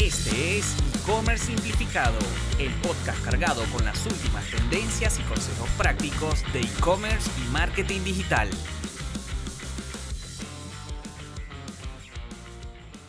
[0.00, 2.18] Este es E-Commerce Simplificado,
[2.60, 8.46] el podcast cargado con las últimas tendencias y consejos prácticos de e-commerce y marketing digital.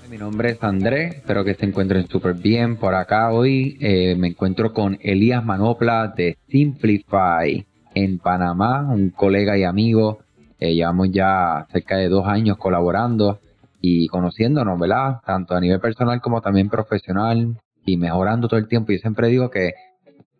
[0.09, 3.77] Mi nombre es Andrés, espero que se encuentren súper bien por acá hoy.
[3.79, 10.21] Eh, me encuentro con Elías Manopla de Simplify en Panamá, un colega y amigo.
[10.59, 13.39] Eh, llevamos ya cerca de dos años colaborando
[13.81, 15.17] y conociéndonos, ¿verdad?
[15.25, 18.91] Tanto a nivel personal como también profesional y mejorando todo el tiempo.
[18.91, 19.73] Yo siempre digo que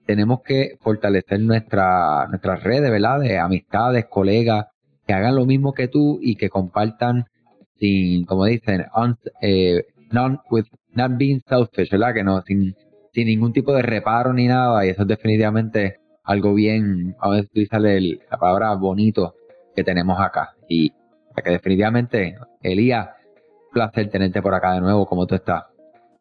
[0.05, 3.20] tenemos que fortalecer nuestra, nuestras redes, ¿verdad?
[3.20, 4.65] De amistades, colegas,
[5.05, 7.25] que hagan lo mismo que tú y que compartan
[7.77, 8.85] sin, como dicen,
[9.41, 12.13] eh, non, with not being selfish, ¿verdad?
[12.13, 12.76] Que no, sin,
[13.13, 14.85] sin ningún tipo de reparo ni nada.
[14.85, 19.34] Y eso es definitivamente algo bien, a veces utilizar la palabra bonito
[19.76, 20.51] que tenemos acá.
[20.67, 20.91] Y
[21.43, 23.09] que definitivamente, Elías,
[23.72, 25.05] placer tenerte por acá de nuevo.
[25.05, 25.63] ¿Cómo tú estás?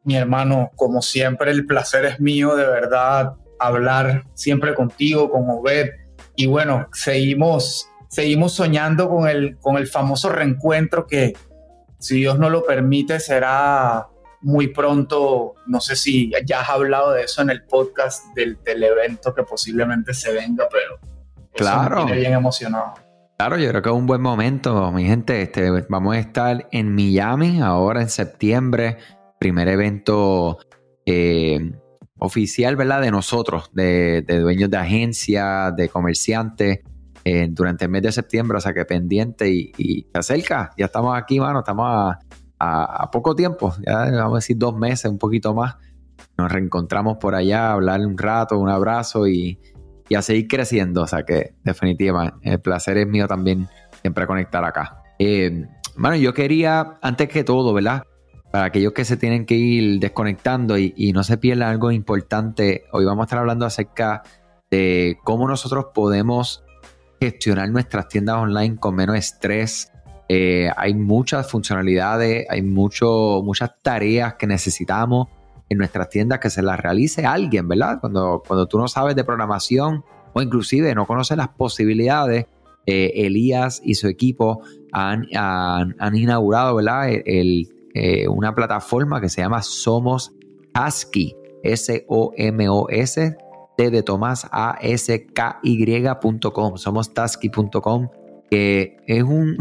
[0.04, 5.90] Mi hermano, como siempre, el placer es mío, de verdad, hablar siempre contigo, con Obed.
[6.36, 11.34] Y bueno, seguimos, seguimos soñando con el, con el famoso reencuentro que,
[11.98, 14.06] si Dios no lo permite, será
[14.40, 15.54] muy pronto.
[15.66, 19.42] No sé si ya has hablado de eso en el podcast del, del evento que
[19.42, 20.98] posiblemente se venga, pero
[21.54, 22.06] claro.
[22.06, 22.94] me bien emocionado.
[23.38, 25.42] Claro, yo creo que es un buen momento, mi gente.
[25.42, 28.98] Este, vamos a estar en Miami ahora en septiembre,
[29.38, 30.58] primer evento
[31.06, 31.70] eh,
[32.18, 33.00] oficial, ¿verdad?
[33.00, 36.80] De nosotros, de, dueños de agencias, de comerciantes,
[37.22, 40.72] eh, durante el mes de septiembre, o sea que pendiente y, se acerca.
[40.76, 42.16] Ya estamos aquí, mano, estamos
[42.58, 45.76] a, poco tiempo, ya vamos a decir dos meses, un poquito más.
[46.36, 49.60] Nos reencontramos por allá, hablar un rato, un abrazo y
[50.08, 51.02] y a seguir creciendo.
[51.02, 53.68] O sea que definitivamente el placer es mío también
[54.00, 55.02] siempre conectar acá.
[55.18, 58.04] Eh, bueno, yo quería, antes que todo, ¿verdad?
[58.52, 63.04] Para aquellos que se tienen que ir desconectando y, no se pierdan algo importante, hoy
[63.04, 64.22] vamos a estar hablando acerca
[64.70, 66.64] de cómo nosotros podemos
[67.20, 69.92] gestionar nuestras tiendas online con menos estrés.
[70.28, 75.28] Eh, hay muchas funcionalidades, hay mucho, muchas tareas que necesitamos
[75.68, 78.00] en nuestras tiendas que se las realice alguien, ¿verdad?
[78.00, 82.46] Cuando, cuando tú no sabes de programación o inclusive no conoces las posibilidades,
[82.86, 84.62] eh, Elías y su equipo
[84.92, 87.10] han, han, inaugurado, ¿verdad?
[87.10, 90.32] El, eh, una plataforma que se llama Somos
[90.72, 93.36] Tasky, S-O-M-O-S,
[93.76, 95.66] T de Tomás, A-S-K-Y.com,
[96.78, 98.08] somostasky.com,
[98.50, 99.58] que es un,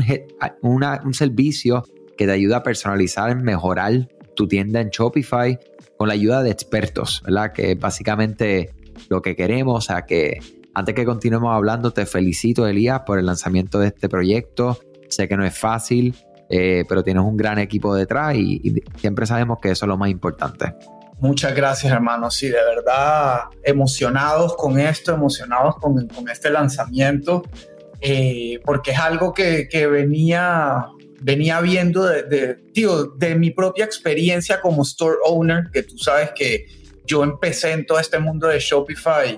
[1.04, 1.84] un servicio
[2.18, 5.60] que te ayuda a personalizar, mejorar tu tienda en Shopify
[5.98, 7.52] con la ayuda de expertos, ¿verdad?
[7.52, 8.74] Que básicamente
[9.10, 9.78] lo que queremos.
[9.78, 10.40] O sea, que
[10.74, 14.80] antes que continuemos hablando, te felicito, Elías, por el lanzamiento de este proyecto.
[15.10, 16.16] Sé que no es fácil,
[16.50, 20.10] eh, pero tienes un gran equipo detrás y, siempre sabemos que eso es lo más
[20.10, 20.74] importante.
[21.20, 22.30] Muchas gracias, hermano.
[22.30, 27.42] Sí, de verdad, emocionados con esto, emocionados con, con este lanzamiento,
[28.02, 30.86] eh, porque es algo que, que venía
[31.22, 36.66] venía viendo de, tío, de mi propia experiencia como store owner, que tú sabes que
[37.06, 39.38] yo empecé en todo este mundo de Shopify,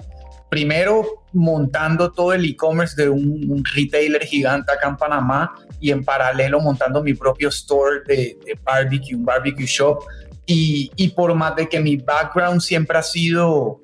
[0.49, 6.59] primero montando todo el e-commerce de un, retailer gigante acá en Panamá y en paralelo
[6.59, 10.03] montando mi propio store de, barbecue, un barbecue shop.
[10.45, 13.81] Y, y por más de que mi background siempre ha sido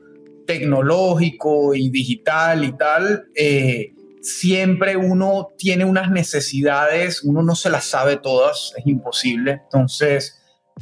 [0.48, 3.94] tecnológico y digital y tal, eh,
[4.26, 9.62] siempre uno tiene unas necesidades, uno no se las sabe todas, es imposible.
[9.64, 10.42] Entonces,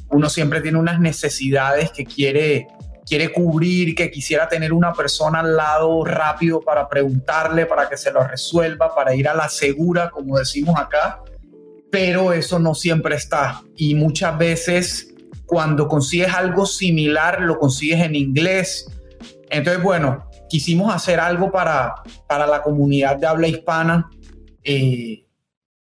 [0.09, 2.67] uno siempre tiene unas necesidades que quiere,
[3.05, 8.11] quiere cubrir, que quisiera tener una persona al lado rápido para preguntarle, para que se
[8.11, 11.21] lo resuelva, para ir a la segura, como decimos acá.
[11.91, 13.61] Pero eso no siempre está.
[13.75, 15.13] Y muchas veces
[15.45, 18.87] cuando consigues algo similar, lo consigues en inglés.
[19.49, 21.96] Entonces, bueno, quisimos hacer algo para,
[22.28, 24.08] para la comunidad de habla hispana,
[24.64, 25.25] eh,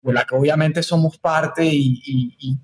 [0.01, 2.57] la que obviamente somos parte y, y,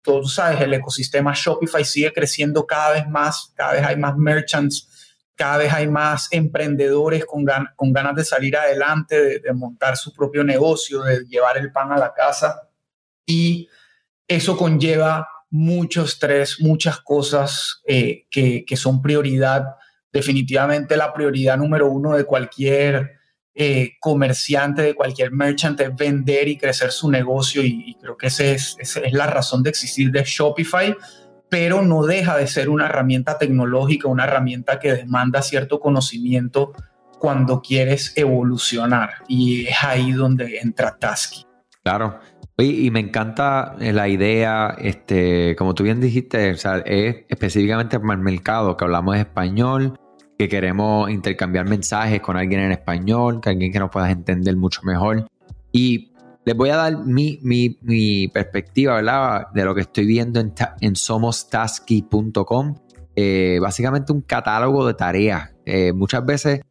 [0.00, 5.16] tú sabes, el ecosistema Shopify sigue creciendo cada vez más, cada vez hay más merchants,
[5.34, 7.44] cada vez hay más emprendedores con,
[7.74, 11.98] con ganas de salir adelante, de, montar su propio negocio, de llevar el pan a
[11.98, 12.68] la casa.
[13.26, 13.68] Y
[14.28, 19.64] eso conlleva mucho estrés, muchas cosas eh, que, que, son prioridad
[20.12, 23.18] definitivamente la prioridad número uno de cualquier
[23.54, 28.44] eh, comerciante, de cualquier merchant es vender y crecer su negocio y, creo que esa
[28.44, 30.96] es, es, la razón de existir de Shopify,
[31.48, 36.72] pero no deja de ser una herramienta tecnológica, una herramienta que demanda cierto conocimiento
[37.18, 41.44] cuando quieres evolucionar y es ahí donde entra Tasky.
[41.82, 42.20] Claro,
[42.60, 46.66] y me encanta eh, la idea, este, como tú bien dijiste, es
[47.28, 49.96] específicamente para el mercado, que hablamos español,
[50.36, 54.80] que queremos intercambiar mensajes con alguien en español, que alguien que nos pueda entender mucho
[54.82, 55.28] mejor.
[55.70, 56.12] Y
[56.44, 59.46] les voy a dar mi, perspectiva, ¿verdad?
[59.54, 62.74] De lo que estoy viendo en, en somostasky.com.
[63.14, 65.50] Eh, básicamente un catálogo de tareas.
[65.64, 66.62] Eh, muchas veces,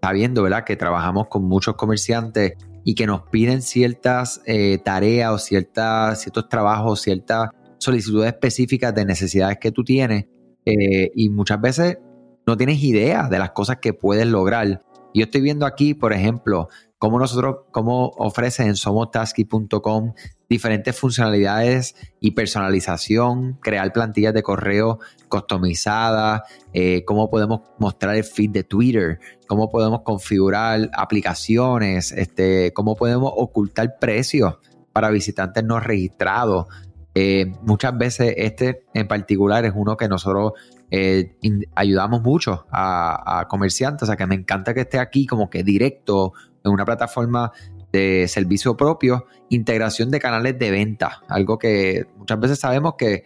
[0.00, 0.64] sabiendo, ¿verdad?
[0.64, 6.48] Que trabajamos con muchos comerciantes y que nos piden ciertas eh, tareas o ciertas, ciertos
[6.48, 10.26] trabajos, ciertas solicitudes específicas de necesidades que tú tienes
[10.64, 11.98] eh, y muchas veces
[12.46, 14.82] no tienes idea de las cosas que puedes lograr.
[15.14, 16.68] Yo estoy viendo aquí, por ejemplo,
[17.02, 20.14] cómo nosotros, cómo ofrecen en somotasky.com
[20.48, 28.50] diferentes funcionalidades y personalización, crear plantillas de correo customizadas, eh, cómo podemos mostrar el feed
[28.50, 29.18] de Twitter,
[29.48, 34.58] cómo podemos configurar aplicaciones, este, cómo podemos ocultar precios
[34.92, 36.68] para visitantes no registrados.
[37.16, 40.52] Eh, muchas veces este en particular es uno que nosotros
[40.92, 41.34] eh,
[41.74, 45.64] ayudamos mucho a, a, comerciantes, o sea que me encanta que esté aquí como que
[45.64, 46.32] directo
[46.64, 47.52] en una plataforma
[47.92, 53.24] de servicio propio, integración de canales de venta, algo que muchas veces sabemos que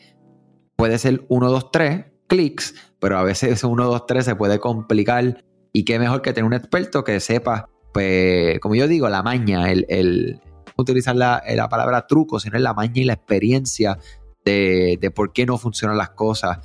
[0.74, 4.58] puede ser 1, 2, 3 clics, pero a veces ese 1, 2, 3 se puede
[4.58, 9.22] complicar y qué mejor que tener un experto que sepa, pues, como yo digo, la
[9.22, 10.40] maña, el, el
[10.76, 13.98] utilizar la, la, palabra truco, sino la maña y la experiencia
[14.44, 16.58] de, de por qué no funcionan las cosas.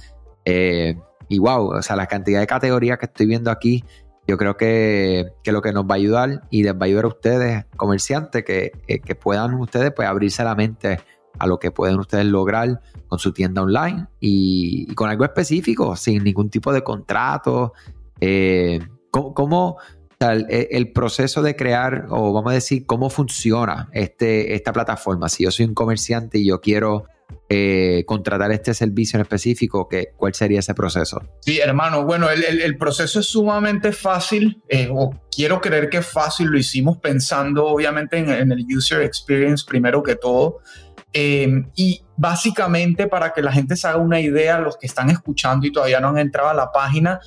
[0.45, 0.95] Eh,
[1.29, 3.83] y wow, o sea, la cantidad de categorías que estoy viendo aquí
[4.27, 7.09] yo creo que, lo que nos va a ayudar y les va a ayudar a
[7.09, 10.99] ustedes, comerciantes, que, eh, que puedan ustedes pues abrirse la mente
[11.39, 16.23] a lo que pueden ustedes lograr con su tienda online y, con algo específico, sin
[16.23, 17.73] ningún tipo de contrato.
[18.19, 18.79] Eh,
[19.09, 19.77] ¿Cómo,
[20.19, 25.27] el, proceso de crear, o vamos a decir, cómo funciona este, esta plataforma?
[25.27, 27.05] Si yo soy un comerciante y yo quiero
[27.53, 31.21] eh, contratar este servicio en específico, ¿qué, ¿cuál sería ese proceso?
[31.41, 36.47] Sí, hermano, bueno, el, proceso es sumamente fácil, eh, o quiero creer que es fácil,
[36.47, 40.59] lo hicimos pensando obviamente en, el user experience primero que todo.
[41.11, 45.67] Eh, y básicamente para que la gente se haga una idea, los que están escuchando
[45.67, 47.19] y todavía no han entrado a la página,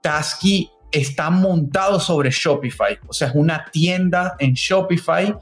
[0.00, 2.98] Tasky está montado sobre Shopify.
[3.06, 5.36] O sea, es una tienda en Shopify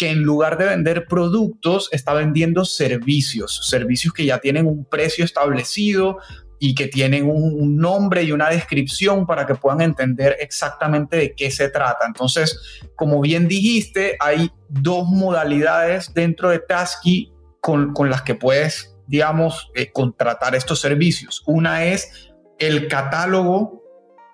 [0.00, 5.26] que en lugar de vender productos, está vendiendo servicios, servicios que ya tienen un precio
[5.26, 6.16] establecido
[6.58, 11.50] y que tienen un, nombre y una descripción para que puedan entender exactamente de qué
[11.50, 12.06] se trata.
[12.06, 19.70] Entonces, como bien dijiste, hay dos modalidades dentro de Tasky con, las que puedes, digamos,
[19.74, 21.42] eh, contratar estos servicios.
[21.44, 23.82] Una es el catálogo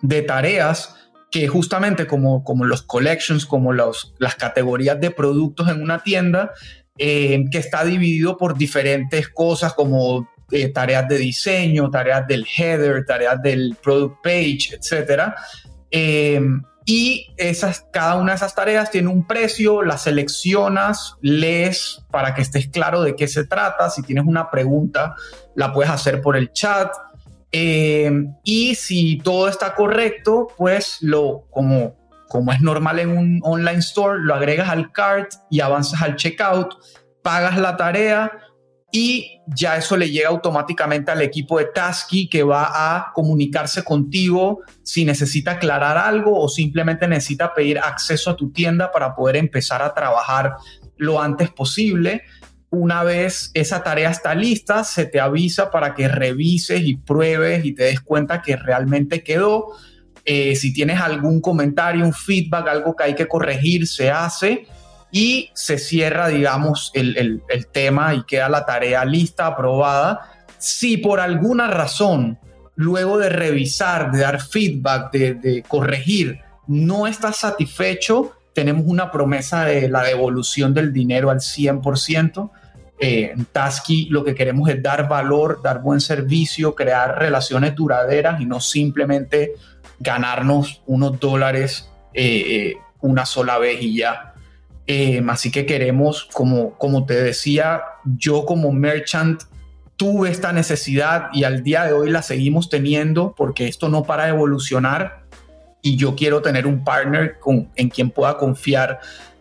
[0.01, 1.06] de tareas
[1.37, 6.53] que justamente como, como los collections, como las categorías de productos en una tienda,
[6.97, 13.05] eh, que está dividido por diferentes cosas como eh, tareas de diseño, tareas del header,
[13.05, 15.35] tareas del product page, etc.
[15.91, 16.41] Eh,
[16.87, 22.41] y esas, cada una de esas tareas tiene un precio, las seleccionas, lees para que
[22.41, 23.91] estés claro de qué se trata.
[23.91, 25.17] Si tienes una pregunta,
[25.55, 26.91] la puedes hacer por el chat.
[27.58, 28.11] Eh,
[28.44, 31.97] y si todo está correcto, pues lo, como,
[32.29, 36.75] como es normal en un online store, lo agregas al cart y avanzas al checkout,
[37.23, 38.31] pagas la tarea
[38.93, 44.60] y ya eso le llega automáticamente al equipo de Tasky que va a comunicarse contigo
[44.82, 49.81] si necesita aclarar algo o simplemente necesita pedir acceso a tu tienda para poder empezar
[49.81, 50.56] a trabajar
[50.98, 52.22] lo antes posible
[52.70, 57.73] una vez esa tarea está lista, se te avisa para que revises y pruebes y
[57.73, 59.69] te des cuenta que realmente quedó.
[60.25, 64.67] Eh, si tienes algún comentario, un feedback, algo que hay que corregir, se hace
[65.13, 67.43] y se cierra, digamos, el,
[67.73, 70.32] tema y queda la tarea lista, aprobada.
[70.58, 72.39] Si por alguna razón,
[72.75, 79.67] luego de revisar, de dar feedback, de, de corregir, no estás satisfecho, tenemos una promesa
[79.67, 82.51] de la devolución del dinero al 100%.
[82.98, 88.41] Eh, en Tasky lo que queremos es dar valor, dar buen servicio, crear relaciones duraderas
[88.41, 89.53] y no simplemente
[90.01, 94.32] ganarnos unos dólares eh, eh, una sola vez y ya.
[95.29, 99.43] así que queremos, como, como te decía, yo como merchant
[99.98, 104.25] tuve esta necesidad y al día de hoy la seguimos teniendo porque esto no para
[104.25, 105.26] de evolucionar
[105.86, 108.98] y yo quiero tener un partner con, en quien pueda confiar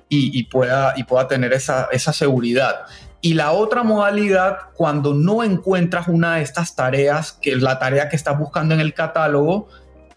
[0.08, 2.82] y, pueda, y pueda tener esa, esa seguridad.
[3.20, 8.08] Y la otra modalidad, cuando no encuentras una de estas tareas, que es la tarea
[8.10, 9.68] que estás buscando en el catálogo,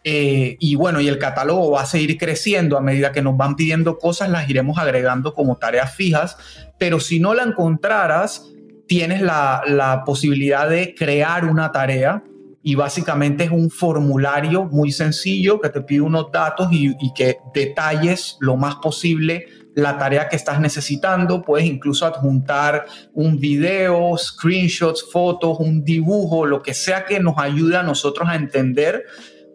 [0.05, 3.57] Eh, y bueno, y el catálogo va a seguir creciendo a medida que nos van
[3.57, 6.37] pidiendo cosas, las iremos agregando como tareas fijas,
[6.79, 8.45] pero si no la encontraras,
[8.87, 12.23] tienes la, posibilidad de crear una tarea
[12.63, 18.37] y básicamente es un formulario muy sencillo que te pide unos datos y, que detalles
[18.41, 21.43] lo más posible la tarea que estás necesitando.
[21.43, 27.77] Puedes incluso adjuntar un video, screenshots, fotos, un dibujo, lo que sea que nos ayude
[27.77, 29.05] a nosotros a entender.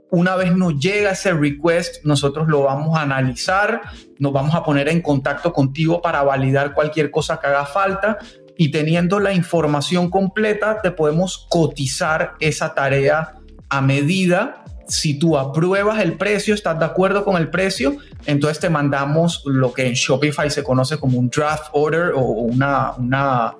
[0.10, 3.82] Una vez nos llega ese request, nosotros lo vamos a analizar,
[4.20, 8.20] nos vamos a poner en contacto contigo para validar cualquier cosa que haga falta
[8.58, 13.36] y teniendo la información completa te podemos cotizar esa tarea
[13.70, 18.70] a medida si tú apruebas el precio, estás de acuerdo con el precio, entonces te
[18.70, 23.56] mandamos lo que en Shopify se conoce como un draft order o una, una,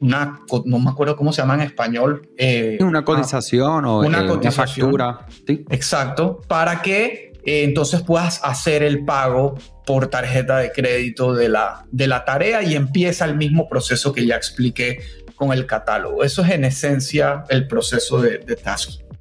[0.00, 2.28] una no me acuerdo cómo se llama en español.
[2.36, 5.26] Eh, una cotización o una, eh, factura.
[5.46, 11.86] Exacto, para que eh, entonces puedas hacer el pago por tarjeta de crédito de la,
[11.90, 15.00] de la tarea y empieza el mismo proceso que ya expliqué
[15.34, 16.24] con el catálogo.
[16.24, 18.58] Eso es en esencia el proceso de, de.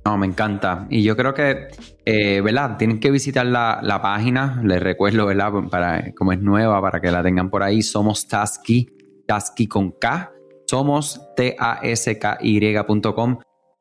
[0.03, 0.87] No, me encanta.
[0.89, 1.67] Y yo creo que,
[2.05, 2.77] eh, ¿verdad?
[2.77, 4.61] Tienen que visitar la, página.
[4.63, 5.51] Les recuerdo, ¿verdad?
[5.69, 7.81] Para, como es nueva, para que la tengan por ahí.
[7.81, 8.89] Somos Tasky,
[9.27, 10.31] Tasky con K.
[10.65, 11.69] Somos T-A-S-K-Y.com.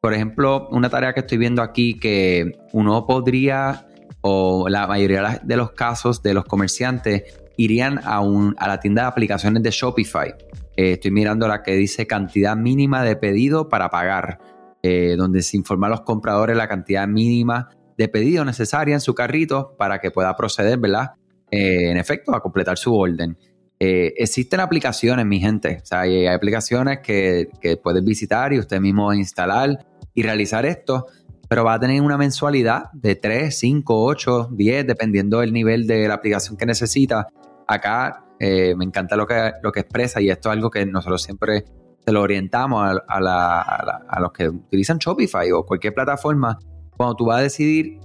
[0.00, 3.85] Por ejemplo, una tarea que estoy viendo aquí que uno podría,
[4.28, 7.22] o la mayoría de los casos de los comerciantes,
[7.56, 10.34] irían a, un, a la tienda de aplicaciones de Shopify.
[10.76, 14.40] Eh, estoy mirando la que dice cantidad mínima de pedido para pagar
[14.82, 19.14] eh, donde se informa a los compradores la cantidad mínima de pedido necesaria en su
[19.14, 21.12] carrito para que pueda proceder, ¿verdad?
[21.52, 23.38] Eh, en efecto, a completar su orden.
[23.78, 25.82] Existen aplicaciones, mi gente.
[25.82, 31.06] O sea, hay, aplicaciones que, que puedes visitar y usted mismo instalar y realizar esto,
[31.48, 36.08] pero va a tener una mensualidad de 3, 5, 8, 10, dependiendo del nivel de
[36.08, 37.28] la aplicación que necesita.
[37.66, 41.64] Acá me encanta lo que, lo que expresa y esto es algo que nosotros siempre
[42.06, 46.58] se lo orientamos a, los que utilizan Shopify o cualquier plataforma.
[46.96, 47.98] Cuando tú vas a decidir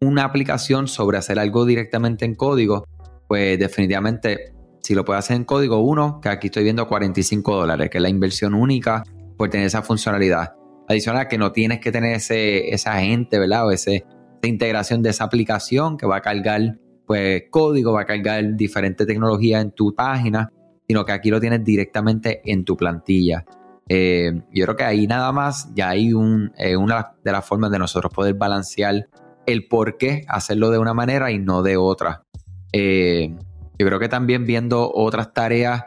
[0.00, 2.84] una aplicación sobre hacer algo directamente en código,
[3.26, 7.90] pues definitivamente si lo puedes hacer en código, uno, que aquí estoy viendo 45 dólares,
[7.90, 9.02] que es la inversión única
[9.38, 10.54] por tener esa funcionalidad.
[10.88, 13.66] Adicional que no tienes que tener ese, esa gente, ¿verdad?
[13.66, 18.06] O ese, esa integración de esa aplicación que va a cargar pues código, va a
[18.06, 20.50] cargar diferente tecnología en tu página
[20.86, 23.44] sino que aquí lo tienes directamente en tu plantilla.
[23.88, 26.10] Eh, yo creo que ahí nada más ya hay
[26.56, 29.08] eh, una de las formas de nosotros poder balancear
[29.46, 32.22] el por qué hacerlo de una manera y no de otra.
[32.72, 33.34] Eh,
[33.78, 35.84] yo creo que también viendo otras tareas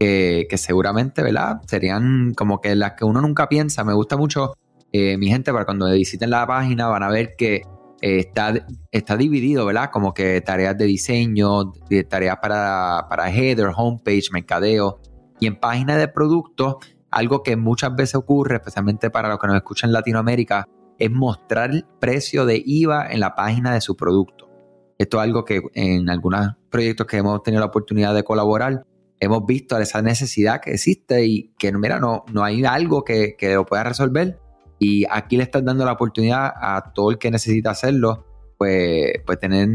[0.00, 1.60] que seguramente, ¿verdad?
[1.68, 3.84] Serían como que las que uno nunca piensa.
[3.84, 4.54] Me gusta mucho,
[4.92, 7.62] mi gente, para cuando visiten la página van a ver que
[8.00, 8.54] está,
[8.90, 9.90] está dividido, ¿verdad?
[9.92, 11.72] Como que tareas de diseño,
[12.08, 15.00] tareas para, para header, homepage, mercadeo.
[15.38, 16.78] Y en página de producto,
[17.10, 20.66] algo que muchas veces ocurre, especialmente para los que nos escuchan en Latinoamérica,
[20.98, 24.48] es mostrar el precio de IVA en la página de su producto.
[24.96, 28.84] Esto es algo que en algunos proyectos que hemos tenido la oportunidad de colaborar,
[29.20, 33.54] hemos visto esa necesidad que existe y que, mira, no, no hay algo que, que
[33.54, 34.40] lo pueda resolver
[34.78, 38.24] y aquí le estás dando la oportunidad a todo el que necesita hacerlo,
[38.56, 39.68] pues, pues tener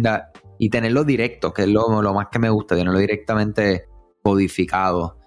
[0.57, 3.87] y tenerlo directo, que es lo, lo, más que me gusta, tenerlo directamente
[4.23, 5.19] codificado.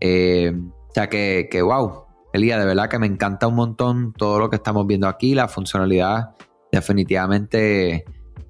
[0.00, 4.38] Eh, o sea que, que, wow, Elía, de verdad que me encanta un montón todo
[4.38, 6.34] lo que estamos viendo aquí, la funcionalidad
[6.72, 8.04] definitivamente,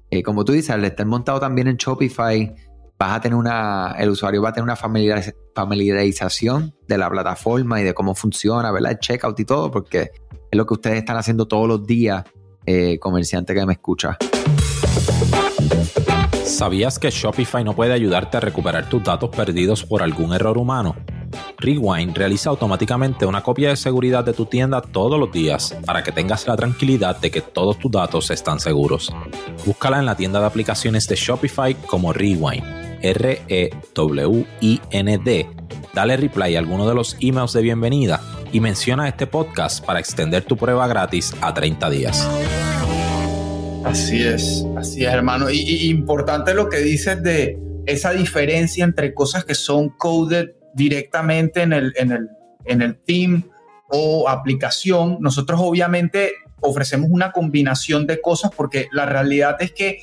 [0.09, 2.55] eh, como tú dices, al estar montado también en Shopify,
[2.97, 7.83] vas a tener una, el usuario va a tener una familiarización de la plataforma y
[7.83, 8.91] de cómo funciona, ¿verdad?
[8.93, 10.11] El checkout y todo, porque
[10.51, 12.23] es lo que ustedes están haciendo todos los días,
[12.65, 14.17] eh, comerciante que me escucha.
[16.43, 20.95] ¿Sabías que Shopify no puede ayudarte a recuperar tus datos perdidos por algún error humano?
[21.59, 26.11] Rewind realiza automáticamente una copia de seguridad de tu tienda todos los días para que
[26.11, 29.13] tengas la tranquilidad de que todos tus datos están seguros.
[29.65, 32.63] Búscala en la tienda de aplicaciones de Shopify como Rewind,
[33.01, 34.47] R-E-W-I-N-D.
[35.93, 40.43] Dale reply a alguno de los emails de bienvenida y menciona este podcast para extender
[40.43, 42.27] tu prueba gratis a 30 días.
[43.83, 45.49] Así es, así es, hermano.
[45.49, 51.73] Y, importante lo que dices de esa diferencia entre cosas que son coded directamente en
[51.73, 52.29] el, en el,
[52.65, 53.43] en el team
[53.89, 55.17] o aplicación.
[55.21, 59.99] Nosotros obviamente ofrecemos una combinación de cosas porque la realidad es que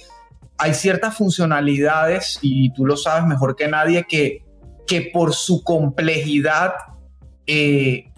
[0.59, 4.45] hay ciertas funcionalidades, y tú lo sabes mejor que nadie, que,
[4.87, 6.75] que por su complejidad
[7.47, 8.11] eh,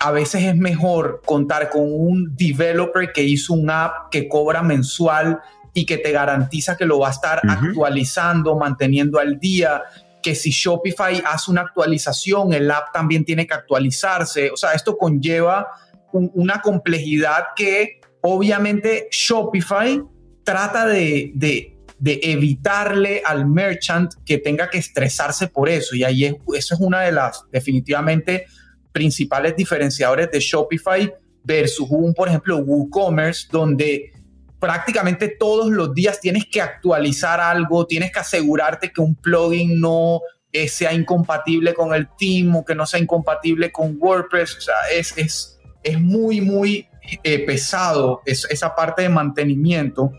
[0.00, 5.40] a veces es mejor contar con un developer que hizo un app que cobra mensual
[5.74, 9.82] y que te garantiza que lo va a estar actualizando, manteniendo al día,
[10.22, 14.50] que si Shopify hace una actualización, el app también tiene que actualizarse.
[14.50, 15.68] O sea, esto conlleva
[16.12, 20.02] una complejidad que obviamente Shopify
[20.48, 25.94] trata de, de, evitarle al merchant que tenga que estresarse por eso.
[25.94, 28.46] Y ahí es, eso es una de las definitivamente
[28.90, 31.12] principales diferenciadores de Shopify
[31.44, 34.10] versus un, por ejemplo, WooCommerce, donde
[34.58, 40.22] prácticamente todos los días tienes que actualizar algo, tienes que asegurarte que un plugin no
[40.50, 44.56] eh, sea incompatible con el team o que no sea incompatible con WordPress.
[44.56, 46.88] O sea, es, es, es muy, muy
[47.22, 50.10] eh, pesado esa parte de mantenimiento.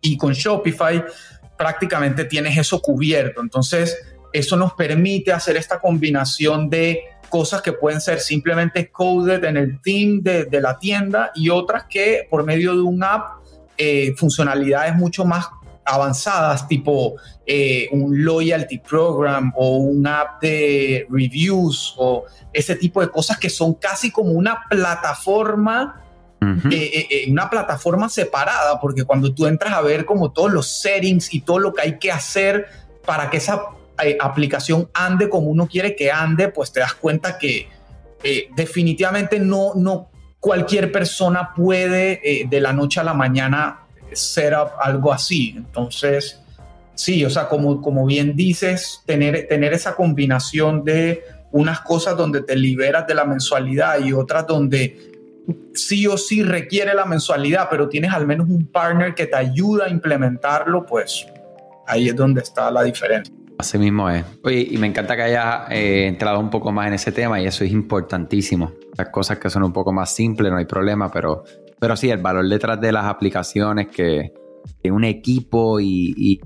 [0.00, 1.04] Y con Shopify
[1.56, 3.40] prácticamente tienes eso cubierto.
[3.40, 3.98] Entonces,
[4.32, 9.80] eso nos permite hacer esta combinación de cosas que pueden ser simplemente coded en el
[9.80, 13.40] team de, la tienda y otras que por medio de un app
[13.78, 15.48] eh, funcionalidades mucho más
[15.84, 17.16] avanzadas, tipo
[17.46, 23.48] eh, un loyalty program o un app de reviews o ese tipo de cosas que
[23.48, 26.02] son casi como una plataforma,
[26.70, 31.40] eh, una plataforma separada, porque cuando tú entras a ver como todos los settings y
[31.42, 32.66] todo lo que hay que hacer
[33.04, 33.62] para que esa
[34.20, 37.68] aplicación ande como uno quiere que ande, pues te das cuenta que
[38.54, 43.80] definitivamente no, no, cualquier persona puede eh, de la noche a la mañana
[44.12, 45.54] ser algo así.
[45.56, 46.40] Entonces,
[46.94, 52.42] sí, o sea, como, como bien dices, tener, tener esa combinación de unas cosas donde
[52.42, 55.09] te liberas de la mensualidad y otras donde
[55.74, 59.86] sí o sí requiere la mensualidad, pero tienes al menos un partner que te ayuda
[59.86, 61.26] a implementarlo, pues
[61.86, 63.34] ahí es donde está la diferencia.
[63.60, 64.24] Así mismo es.
[64.42, 67.46] Oye, y me encanta que hayas eh, entrado un poco más en ese tema y
[67.46, 68.72] eso es importantísimo.
[68.96, 71.44] Las cosas que son un poco más simples, no hay problema, pero,
[71.78, 74.32] pero sí, el valor detrás de las aplicaciones, que,
[74.84, 76.40] un equipo y,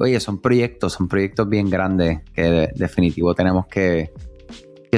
[0.00, 4.12] oye, son proyectos, son proyectos bien grandes que de, definitivo tenemos que,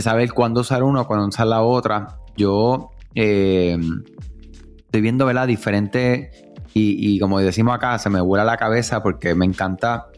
[0.00, 2.20] saber cuándo usar uno, cuándo usar la otra.
[2.36, 3.78] Yo eh,
[4.78, 5.46] estoy viendo, ¿verdad?
[5.46, 6.30] Diferente
[6.76, 10.08] y, como decimos acá, se me vuela la cabeza porque me encanta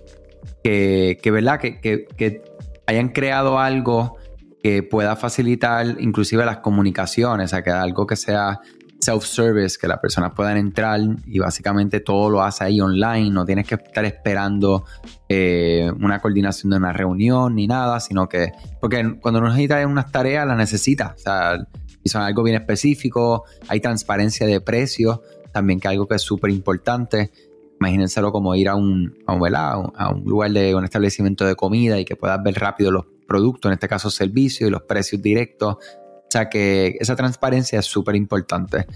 [0.64, 1.61] que, ¿verdad?
[1.61, 2.42] Que,
[2.87, 4.16] hayan creado algo
[4.62, 8.61] que pueda facilitar inclusive las comunicaciones, o sea, que algo que sea
[9.00, 13.66] self-service, que las personas puedan entrar y básicamente todo lo hace ahí online, no tienes
[13.66, 14.85] que estar esperando
[15.29, 20.11] eh, una coordinación de una reunión ni nada, sino que, porque cuando uno necesita unas
[20.11, 21.66] tareas, las necesita, o sea,
[22.06, 25.20] y son algo bien específico, hay transparencia de precios,
[25.52, 27.32] también que algo que es súper importante,
[27.80, 31.98] imagínenselo como ir a un, a un, a un lugar de un establecimiento de comida
[31.98, 35.74] y que puedas ver rápido los productos, en este caso servicios y los precios directos.
[35.74, 38.86] O sea que esa transparencia es súper importante.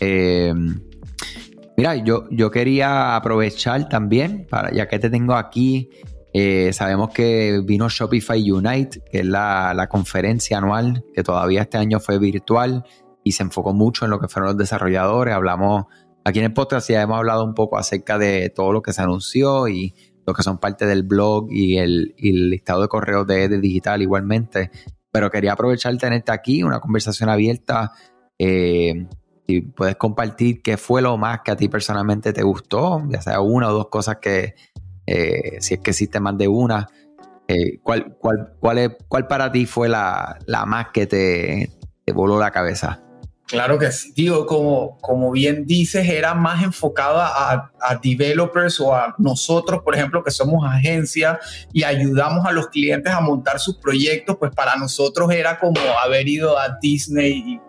[0.00, 0.52] Eh,
[1.76, 5.88] mira, yo, yo quería aprovechar también, para, ya que te tengo aquí,
[6.32, 12.00] eh, sabemos que vino Shopify Unite, que es la, conferencia anual, que todavía este año
[12.00, 12.84] fue virtual
[13.24, 15.34] y se enfocó mucho en lo que fueron los desarrolladores.
[15.34, 15.86] Hablamos
[16.26, 19.00] Aquí en el podcast ya hemos hablado un poco acerca de todo lo que se
[19.00, 19.94] anunció y
[20.26, 24.72] lo que son parte del blog y el, listado de correos de, digital igualmente.
[25.12, 27.92] Pero quería aprovechar tenerte aquí, una conversación abierta.
[28.40, 29.06] Eh,
[29.46, 33.40] y puedes compartir qué fue lo más que a ti personalmente te gustó, ya sea
[33.40, 34.56] una o dos cosas que,
[35.06, 36.88] eh, si es que existe más de una,
[37.48, 41.70] eh, ¿cuál, cuál, cuál, cuál, para ti fue la, la más que te,
[42.04, 43.02] te voló la cabeza?
[43.46, 44.12] Claro que sí.
[44.16, 47.70] Digo, como, como bien dices, era más enfocado a,
[48.02, 51.38] developers o a nosotros, por ejemplo, que somos agencia
[51.72, 56.26] y ayudamos a los clientes a montar sus proyectos, pues para nosotros era como haber
[56.26, 57.60] ido a Disney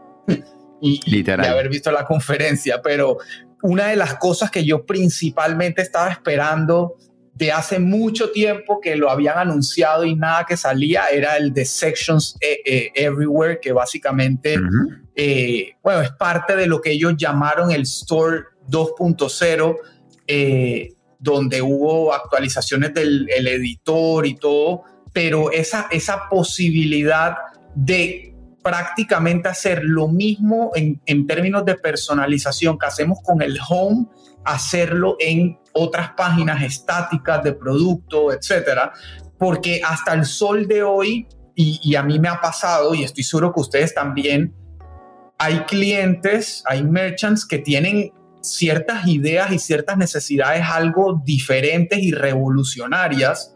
[0.82, 2.82] y, y haber visto la conferencia.
[2.82, 3.18] Pero
[3.62, 6.96] una de las cosas que yo principalmente estaba esperando
[7.38, 11.66] de hace mucho tiempo que lo habían anunciado y nada que salía, era el de
[11.66, 14.58] Sections eh, eh, Everywhere, que básicamente,
[15.16, 19.78] eh, bueno, es parte de lo que ellos llamaron el Store 2.0,
[21.20, 27.36] donde hubo actualizaciones del editor y todo, pero esa, esa posibilidad
[27.76, 34.08] de prácticamente hacer lo mismo en, en términos de personalización que hacemos con el home,
[34.48, 38.94] hacerlo en otras páginas estáticas de producto, etcétera,
[39.38, 43.52] porque hasta el sol de hoy, y, a mí me ha pasado, y estoy seguro
[43.52, 44.54] que ustedes también,
[45.38, 53.56] hay clientes, hay merchants que tienen ciertas ideas y ciertas necesidades algo diferentes y revolucionarias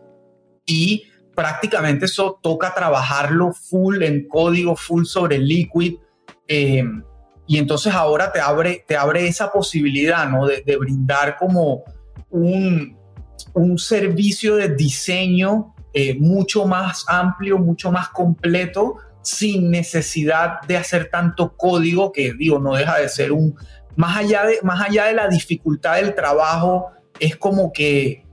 [0.65, 1.04] y
[1.36, 5.95] prácticamente eso toca trabajarlo full en código, full sobre Liquid.
[6.47, 6.84] Eh,
[7.52, 10.48] y entonces ahora te abre, te abre esa posibilidad ¿no?
[10.48, 11.84] de, brindar como
[12.30, 12.98] un,
[13.54, 21.10] un, servicio de diseño eh, mucho más amplio, mucho más completo, sin necesidad de hacer
[21.12, 23.54] tanto código que digo, no deja de ser un,
[23.98, 28.26] más allá de, más allá de la dificultad del trabajo, es como que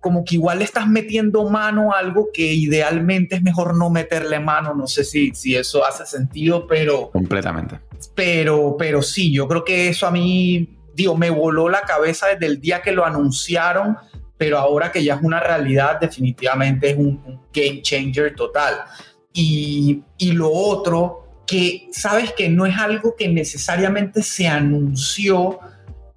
[0.00, 4.38] como que igual le estás metiendo mano a algo que idealmente es mejor no meterle
[4.38, 4.74] mano.
[4.74, 7.10] No sé si, si eso hace sentido, pero...
[7.10, 7.80] Completamente.
[8.14, 12.46] Pero, pero sí, yo creo que eso a mí, digo, me voló la cabeza desde
[12.46, 13.96] el día que lo anunciaron,
[14.36, 18.84] pero ahora que ya es una realidad, definitivamente es un, game changer total.
[19.32, 25.58] Y, y lo otro, que sabes que no es algo que necesariamente se anunció,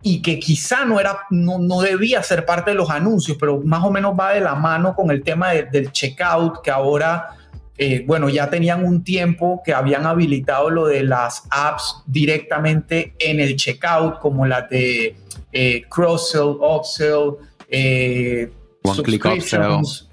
[0.03, 3.83] y que quizá no, era, no, no, debía ser parte de los anuncios, pero más
[3.83, 7.35] o menos va de la mano con el tema del checkout, que ahora,
[7.77, 13.39] eh, bueno, ya tenían un tiempo que habían habilitado lo de las apps directamente en
[13.39, 15.15] el checkout, como la de
[15.51, 17.37] eh, cross-sell, upsell,
[17.69, 18.51] eh,
[18.83, 19.61] One click upsell.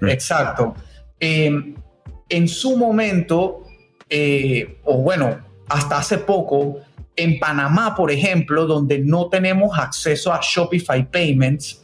[0.01, 0.07] Mm.
[0.07, 0.75] Exacto.
[1.19, 1.73] Em,
[2.29, 3.63] en su momento,
[4.83, 6.77] o bueno, hasta hace poco,
[7.19, 11.81] en Panamá, por ejemplo, donde no tenemos acceso a Shopify Payments,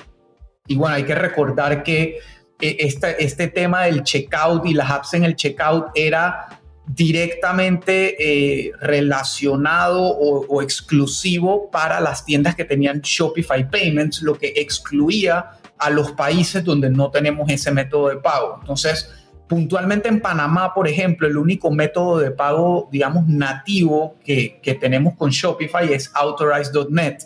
[0.67, 2.19] y bueno, hay que recordar que
[2.59, 10.01] este, este tema del checkout y las apps en el checkout era directamente eh, relacionado
[10.03, 16.11] o, o, exclusivo para las tiendas que tenían Shopify Payments, lo que excluía a los
[16.11, 18.57] países donde no tenemos ese método de pago.
[18.61, 19.11] Entonces,
[19.47, 25.29] Puntualmente en Panamá, por ejemplo, el único método de pago, digamos, nativo que, tenemos con
[25.29, 27.17] Shopify es authorize.net.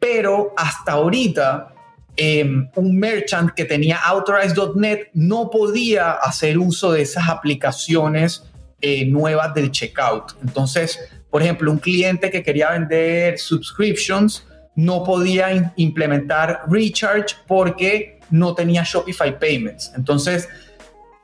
[0.00, 1.72] Pero hasta ahorita,
[2.16, 8.44] em, un merchant que tenía authorize.net no podía hacer uso de esas aplicaciones
[8.80, 10.32] eh, nuevas del checkout.
[10.42, 10.98] Entonces,
[11.30, 18.82] por ejemplo, un cliente que quería vender subscriptions no podía implementar recharge porque no tenía
[18.84, 19.92] Shopify Payments.
[19.96, 20.48] Entonces,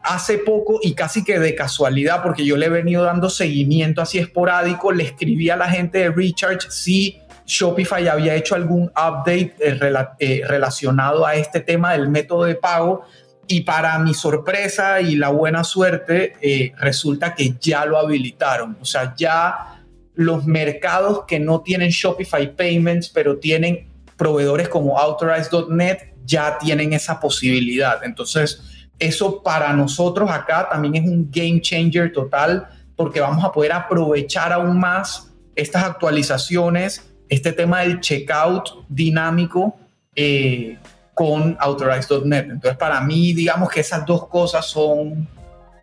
[0.06, 4.18] hace poco y casi que de casualidad, porque yo le he venido dando seguimiento así
[4.18, 9.78] esporádico, le escribí a la gente de Recharge si Shopify había hecho algún update eh,
[10.18, 13.04] eh, relacionado a este tema del método de pago.
[13.48, 18.76] Y para mi sorpresa y la buena suerte, eh, resulta que ya lo habilitaron.
[18.80, 19.82] O sea, ya
[20.14, 27.20] los mercados que no tienen Shopify Payments, pero tienen proveedores como Authorize.net, ya tienen esa
[27.20, 28.02] posibilidad.
[28.02, 33.72] Entonces, eso para nosotros acá también es un game changer total porque vamos a poder
[33.72, 39.76] aprovechar aún más estas actualizaciones, este tema del checkout dinámico
[40.14, 40.78] eh,
[41.14, 42.44] con Authorize.net.
[42.44, 45.28] Entonces, para mí, digamos que esas dos cosas son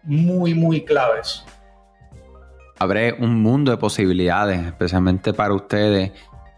[0.03, 1.43] muy, muy claves.
[2.79, 6.11] Abre un mundo de posibilidades, especialmente para ustedes.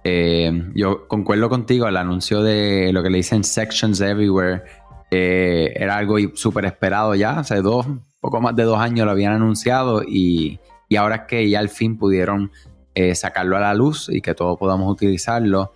[0.04, 4.64] Eh, yo concuerdo contigo, el anuncio de lo que le dicen Sections Everywhere
[5.18, 7.88] eh, era algo súper esperado ya, hace dos,
[8.20, 10.60] poco más de dos años lo habían anunciado y,
[10.98, 12.52] ahora es que ya al fin pudieron
[12.94, 15.74] eh, sacarlo a la luz y que todos podamos utilizarlo.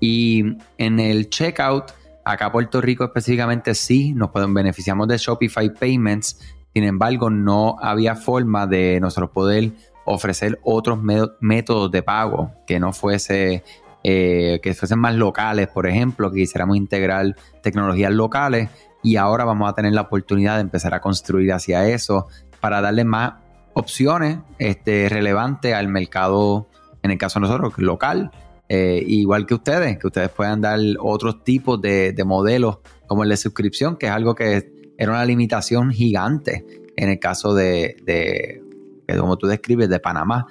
[0.00, 1.92] Y en el checkout,
[2.24, 6.38] acá Puerto Rico específicamente sí, nos pueden, beneficiamos de Shopify Payments,
[6.74, 9.72] sin embargo no había forma de nosotros poder
[10.04, 10.98] ofrecer otros
[11.40, 13.62] métodos de pago que no fuese
[14.04, 18.68] eh, que fuesen más locales, por ejemplo, que quisiéramos integrar tecnologías locales
[19.02, 22.28] y ahora vamos a tener la oportunidad de empezar a construir hacia eso
[22.60, 23.34] para darle más
[23.74, 26.68] opciones este, relevantes al mercado,
[27.02, 28.30] en el caso de nosotros, local,
[28.68, 33.36] eh, igual que ustedes, que ustedes puedan dar otros tipos de, modelos como el de
[33.36, 36.64] suscripción, que es algo que era una limitación gigante
[36.96, 38.62] en el caso de, de
[39.18, 40.46] como tú describes, de Panamá.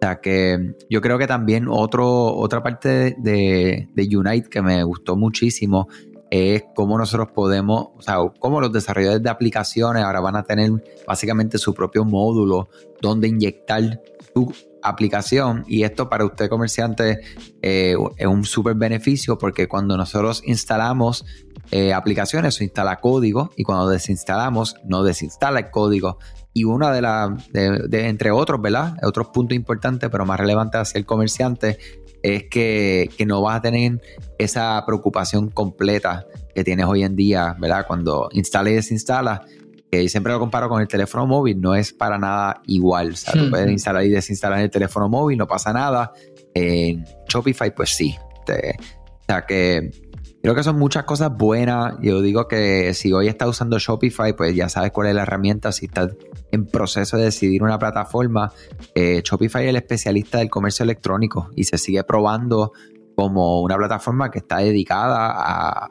[0.00, 5.16] O sea que yo creo que también otro, otra parte de, Unite que me gustó
[5.16, 5.88] muchísimo
[6.30, 10.70] es cómo nosotros podemos, o sea, cómo los desarrolladores de aplicaciones ahora van a tener
[11.04, 12.68] básicamente su propio módulo
[13.00, 14.00] donde inyectar
[14.32, 15.64] su aplicación.
[15.66, 17.20] Y esto para usted comerciante
[17.60, 21.24] eh, es un súper beneficio porque cuando nosotros instalamos
[21.70, 26.18] eh, aplicaciones se instala código y cuando desinstalamos no desinstala el código
[26.54, 28.96] y una de las, de, entre otros, ¿verdad?
[29.02, 31.78] Otros puntos importantes, pero más relevantes hacia el comerciante,
[32.22, 34.00] es que, no vas a tener
[34.38, 37.86] esa preocupación completa que tienes hoy en día, ¿verdad?
[37.86, 39.42] Cuando instala y desinstala,
[39.90, 43.12] que siempre lo comparo con el teléfono móvil, no es para nada igual.
[43.12, 46.12] O sea, tú puedes instalar y desinstalar en el teléfono móvil, no pasa nada.
[46.54, 48.16] En Shopify, pues sí.
[48.18, 50.07] o sea que
[50.42, 51.94] creo que son muchas cosas buenas.
[52.00, 55.72] Yo digo que si hoy estás usando Shopify, pues ya sabes cuál es la herramienta.
[55.72, 56.14] Si estás
[56.52, 58.52] en proceso de decidir una plataforma,
[58.94, 62.72] eh, Shopify es el especialista del comercio electrónico y se sigue probando
[63.18, 65.32] como una plataforma que está dedicada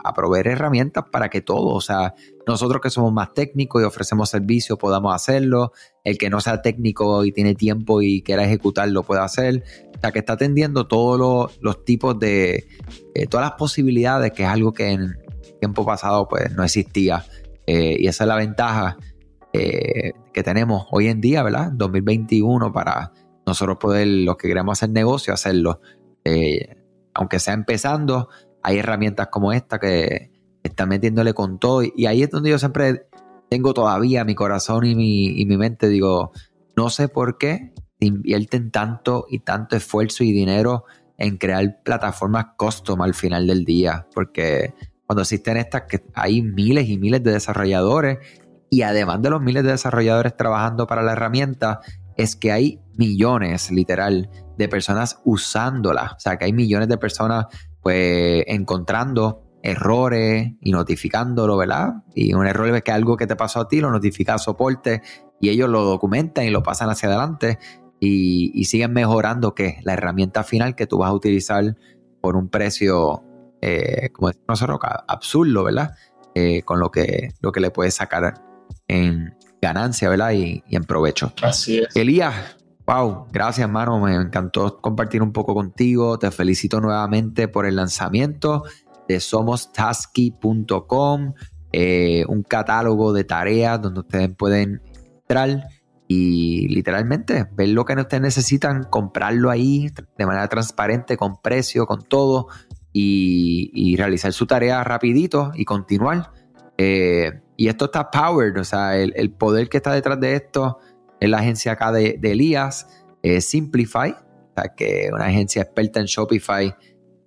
[0.02, 2.14] a, proveer herramientas para que todos, o sea,
[2.48, 5.74] nosotros que somos más técnicos y ofrecemos servicios podamos hacerlo,
[6.06, 10.14] el que no sea técnico y tiene tiempo y quiera ejecutarlo pueda hacer, o sea,
[10.14, 12.66] que está atendiendo todos los, tipos de,
[13.14, 15.18] eh, todas las posibilidades, que es algo que en
[15.60, 17.26] tiempo pasado pues no existía.
[17.66, 18.96] Eh, y esa es la ventaja
[19.52, 21.74] eh, que tenemos hoy en día, ¿verdad?
[21.74, 23.12] 2021 para
[23.46, 25.82] nosotros poder, los que queremos hacer negocio, hacerlo
[27.18, 28.30] aunque sea empezando,
[28.62, 30.32] hay herramientas como esta que
[30.64, 31.82] están metiéndole con todo.
[31.84, 33.08] Y ahí es donde yo siempre
[33.50, 35.90] tengo todavía mi corazón y mi, mi mente.
[35.90, 36.32] Digo,
[36.76, 40.86] no sé por qué invierten tanto y tanto esfuerzo y dinero
[41.18, 44.08] en crear plataformas custom al final del día.
[44.14, 44.76] Porque
[45.08, 48.20] cuando existen estas, que hay miles y miles de desarrolladores
[48.70, 51.80] y además de los miles de desarrolladores trabajando para la herramienta,
[52.16, 56.14] es que hay millones, literal, de personas usándola.
[56.16, 57.46] O sea, que hay millones de personas
[57.82, 62.04] pues encontrando errores y notificándolo, ¿verdad?
[62.16, 65.02] Y un error es que algo que te pasó a ti lo notifica a soporte
[65.40, 67.60] y ellos lo documentan y lo pasan hacia adelante
[68.00, 71.76] y, siguen mejorando que la herramienta final que tú vas a utilizar
[72.22, 73.24] por un precio,
[73.62, 75.96] eh, como decimos nosotros, absurdo, ¿verdad?
[76.36, 78.36] Eh, con lo que, lo que le puedes sacar
[78.88, 80.32] en ganancia, ¿verdad?
[80.32, 81.34] Y, y en provecho.
[81.42, 81.96] Así es.
[81.96, 86.18] Elías, Wow, gracias hermano, me encantó compartir un poco contigo.
[86.18, 88.64] Te felicito nuevamente por el lanzamiento
[89.10, 91.34] de somostasky.com,
[91.74, 94.82] eh, un catálogo de tareas donde ustedes pueden
[95.20, 95.68] entrar
[96.08, 102.04] y literalmente ver lo que ustedes necesitan, comprarlo ahí de manera transparente, con precio, con
[102.04, 102.48] todo
[102.94, 106.32] y, realizar su tarea rapidito y continuar.
[106.78, 110.80] Eh, y esto está powered, o sea, el poder que está detrás de esto
[111.20, 112.88] es la agencia acá de, Elías,
[113.40, 116.76] Simplify, o sea, que una agencia experta en Shopify,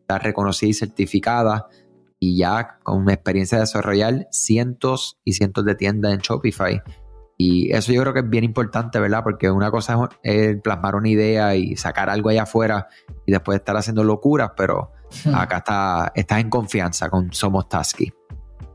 [0.01, 1.69] está reconocida y certificada
[2.19, 6.83] y ya con una experiencia de desarrollar cientos y cientos de tiendas en Shopify.
[7.39, 9.23] Y eso yo creo que es bien importante, ¿verdad?
[9.23, 12.89] Porque una cosa es plasmar una idea y sacar algo allá afuera
[13.25, 14.93] y después estar haciendo locuras, pero
[15.25, 15.35] hmm.
[15.35, 18.13] acá está, estás en confianza con Somos Tasky.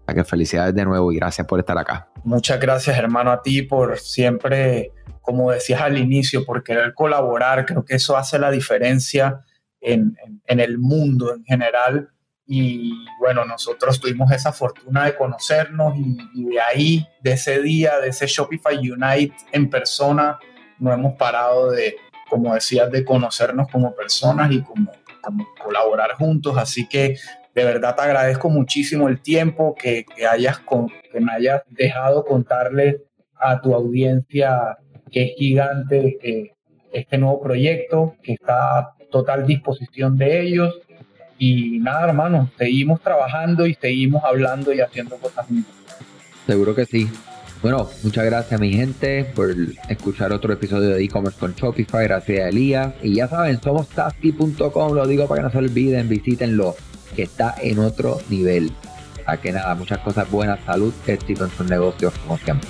[0.08, 2.10] Así que felicidades de nuevo y gracias por estar acá.
[2.24, 4.92] Muchas gracias, hermano, a ti por siempre
[5.26, 7.66] como decías al inicio, por querer colaborar.
[7.66, 9.44] Creo que eso hace la diferencia
[9.82, 12.10] en, el mundo en general.
[12.46, 18.10] Y bueno, nosotros tuvimos esa fortuna de conocernos y, de ahí, de ese día, de
[18.10, 20.38] ese Shopify Unite en persona,
[20.78, 21.96] no hemos parado de,
[22.30, 24.92] como decías, de conocernos como personas y como,
[25.64, 26.56] colaborar juntos.
[26.56, 27.18] Así que
[27.56, 30.60] de verdad te agradezco muchísimo el tiempo que, hayas
[31.12, 33.02] que me hayas dejado contarle
[33.40, 34.78] a tu audiencia
[35.12, 36.52] que es gigante eh,
[36.94, 40.74] este nuevo proyecto, que está a total disposición de ellos.
[41.38, 45.74] Y nada, hermano, seguimos trabajando y seguimos hablando y haciendo cosas juntos.
[46.46, 47.10] Seguro que sí.
[47.62, 49.50] Bueno, muchas gracias mi gente por
[49.90, 52.04] escuchar otro episodio de e-commerce con Shopify.
[52.04, 52.94] Gracias a Elías.
[53.02, 54.94] Y ya saben, somos tasky.com.
[54.94, 56.76] Lo digo para que no se olviden, visítenlo,
[57.16, 58.72] que está en otro nivel.
[59.26, 62.70] A que nada, muchas cosas buenas, salud, éxito en sus negocios, como siempre.